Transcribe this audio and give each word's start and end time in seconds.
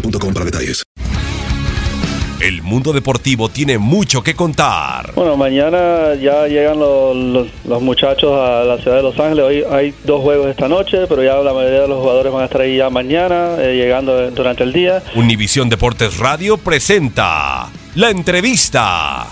boostmobile.com 0.00 0.32
para 0.32 0.44
detalles. 0.44 0.82
El 2.40 2.62
mundo 2.62 2.92
deportivo 2.92 3.48
tiene 3.48 3.78
mucho 3.78 4.22
que 4.22 4.34
contar. 4.36 5.12
Bueno, 5.16 5.36
mañana 5.36 6.14
ya 6.14 6.46
llegan 6.46 6.78
los, 6.78 7.16
los- 7.16 7.48
los 7.66 7.82
muchachos 7.82 8.30
a 8.32 8.62
la 8.62 8.78
ciudad 8.78 8.98
de 8.98 9.02
Los 9.02 9.18
Ángeles. 9.18 9.44
Hoy 9.44 9.64
hay 9.68 9.92
dos 10.04 10.22
juegos 10.22 10.46
esta 10.48 10.68
noche, 10.68 11.06
pero 11.08 11.24
ya 11.24 11.34
la 11.38 11.52
mayoría 11.52 11.80
de 11.82 11.88
los 11.88 11.98
jugadores 12.00 12.32
van 12.32 12.42
a 12.42 12.44
estar 12.44 12.60
ahí 12.60 12.76
ya 12.76 12.90
mañana, 12.90 13.56
eh, 13.58 13.74
llegando 13.76 14.30
durante 14.30 14.62
el 14.62 14.72
día. 14.72 15.02
Univisión 15.16 15.68
Deportes 15.68 16.18
Radio 16.18 16.56
presenta 16.58 17.70
la 17.96 18.10
entrevista. 18.10 19.26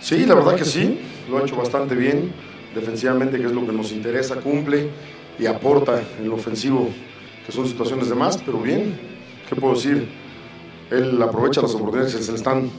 Sí, 0.00 0.24
la 0.24 0.34
verdad 0.34 0.54
que 0.54 0.64
sí, 0.64 0.98
lo 1.28 1.36
ha 1.36 1.42
hecho 1.42 1.56
bastante 1.56 1.94
bien, 1.94 2.32
defensivamente, 2.74 3.36
que 3.38 3.44
es 3.44 3.52
lo 3.52 3.66
que 3.66 3.72
nos 3.72 3.92
interesa, 3.92 4.36
cumple 4.36 4.88
y 5.38 5.44
aporta 5.44 6.00
en 6.18 6.28
lo 6.30 6.36
ofensivo, 6.36 6.88
son 7.52 7.66
situaciones 7.66 8.08
de 8.08 8.14
más, 8.14 8.38
pero 8.38 8.60
bien, 8.60 8.98
¿qué 9.48 9.56
puedo 9.56 9.74
decir? 9.74 10.08
Él 10.90 11.20
aprovecha 11.22 11.60
las 11.60 11.74
oportunidades 11.74 12.14
que 12.14 12.22
se 12.22 12.32
le 12.32 12.38
están 12.38 12.70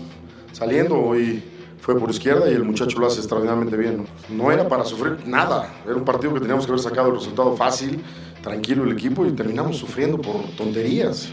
saliendo, 0.52 0.96
hoy 0.96 1.44
fue 1.82 2.00
por 2.00 2.10
izquierda 2.10 2.50
y 2.52 2.54
el 2.54 2.64
muchacho 2.64 3.00
lo 3.00 3.08
hace 3.08 3.20
extraordinariamente 3.20 3.78
bien. 3.78 4.06
No, 4.30 4.52
era 4.52 4.68
para 4.68 4.86
sufrir 4.86 5.18
nada, 5.26 5.82
era 5.86 5.96
un 5.96 6.06
partido 6.06 6.34
que 6.34 6.40
teníamos 6.40 6.66
que 6.66 6.72
haber 6.72 6.84
sacado 6.84 7.10
el 7.10 7.16
resultado 7.16 7.56
fácil, 7.56 8.04
tranquilo 8.42 8.84
el 8.84 8.92
equipo 8.92 9.26
y 9.26 9.32
terminamos 9.32 9.78
sufriendo 9.78 10.20
por 10.20 10.44
tonterías, 10.58 11.30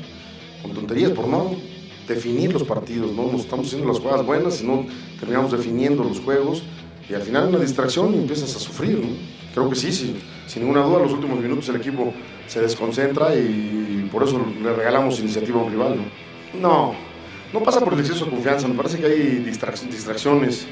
con 0.62 0.72
tonterías, 0.72 1.10
por 1.12 1.28
no 1.28 1.56
definir 2.06 2.52
los 2.52 2.62
partidos, 2.62 3.12
¿no? 3.12 3.30
Nos 3.30 3.42
estamos 3.42 3.66
haciendo 3.66 3.88
las 3.88 3.98
jugadas 3.98 4.24
buenas 4.24 4.62
y 4.62 4.66
no 4.66 4.86
terminamos 5.18 5.52
definiendo 5.52 6.04
los 6.04 6.20
juegos 6.20 6.62
y 7.08 7.14
al 7.14 7.22
final 7.22 7.48
una 7.48 7.58
distracción 7.58 8.14
y 8.14 8.18
empiezas 8.18 8.54
a 8.54 8.58
sufrir, 8.58 8.98
¿no? 8.98 9.35
Creo 9.56 9.70
que 9.70 9.74
sí, 9.76 9.90
sin 10.46 10.62
ninguna 10.62 10.82
duda, 10.82 10.98
los 10.98 11.12
últimos 11.14 11.40
minutos 11.40 11.66
el 11.70 11.76
equipo 11.76 12.12
se 12.46 12.60
desconcentra 12.60 13.34
y 13.34 14.06
por 14.12 14.22
eso 14.22 14.38
le 14.62 14.70
regalamos 14.74 15.18
iniciativa 15.18 15.58
a 15.58 15.64
un 15.64 15.70
rival, 15.72 15.96
¿no? 15.96 16.60
No, 16.60 16.94
no 17.54 17.60
pasa 17.62 17.80
por 17.80 17.94
el 17.94 18.00
exceso 18.00 18.26
de 18.26 18.32
confianza, 18.32 18.68
me 18.68 18.74
parece 18.74 18.98
que 18.98 19.06
hay 19.06 19.42
distrac- 19.48 19.80
distracciones, 19.88 20.66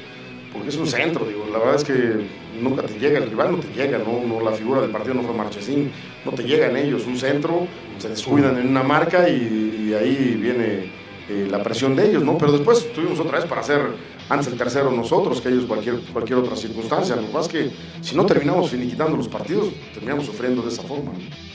porque 0.53 0.69
es 0.69 0.77
un 0.77 0.85
centro, 0.85 1.25
digo, 1.25 1.47
la 1.51 1.57
verdad 1.57 1.77
es 1.77 1.83
que 1.83 2.27
nunca 2.61 2.83
te 2.83 2.99
llega, 2.99 3.17
el 3.17 3.27
rival 3.27 3.53
no 3.53 3.57
te 3.57 3.73
llega, 3.73 3.97
¿no? 3.97 4.21
No, 4.23 4.39
la 4.47 4.55
figura 4.55 4.81
del 4.81 4.91
partido 4.91 5.15
no 5.15 5.23
fue 5.23 5.33
Marchesín, 5.33 5.91
no 6.23 6.31
te 6.33 6.43
llegan 6.43 6.77
ellos, 6.77 7.07
un 7.07 7.17
centro, 7.17 7.65
se 7.97 8.09
descuidan 8.09 8.55
en 8.59 8.67
una 8.67 8.83
marca 8.83 9.27
y, 9.27 9.87
y 9.89 9.93
ahí 9.95 10.37
viene 10.39 10.91
eh, 11.29 11.47
la 11.49 11.63
presión 11.63 11.95
de 11.95 12.09
ellos, 12.09 12.23
¿no? 12.23 12.37
Pero 12.37 12.51
después 12.51 12.91
tuvimos 12.93 13.19
otra 13.19 13.39
vez 13.39 13.47
para 13.47 13.61
hacer 13.61 13.81
antes 14.29 14.47
el 14.47 14.57
tercero 14.57 14.91
nosotros 14.91 15.41
que 15.41 15.49
ellos 15.49 15.65
cualquier, 15.65 15.99
cualquier 16.13 16.39
otra 16.39 16.55
circunstancia. 16.55 17.15
Lo 17.15 17.23
que 17.23 17.33
pasa 17.33 17.47
es 17.47 17.47
que 17.47 17.75
si 18.01 18.15
no 18.15 18.25
terminamos 18.25 18.69
finiquitando 18.69 19.17
los 19.17 19.27
partidos, 19.27 19.69
terminamos 19.93 20.25
sufriendo 20.25 20.61
de 20.61 20.69
esa 20.69 20.83
forma. 20.83 21.11
¿no? 21.11 21.54